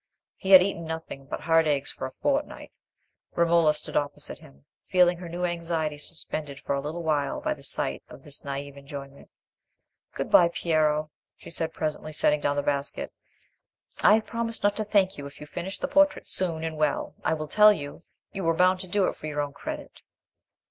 [0.35, 2.71] He had eaten nothing but hard eggs for a fortnight.
[3.35, 7.61] Romola stood opposite him, feeling her new anxiety suspended for a little while by the
[7.61, 9.29] sight of this naïve enjoyment.
[10.15, 13.13] "Good bye, Piero," she said, presently, setting down the basket.
[14.01, 17.35] "I promise not to thank you if you finish the portrait soon and well I
[17.35, 20.01] will tell you, you were bound to do it for your own credit."